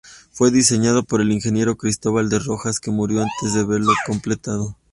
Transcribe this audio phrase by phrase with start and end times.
[0.31, 4.75] Fue diseñado por el ingeniero Cristóbal de Rojas que murió antes de verlo completado.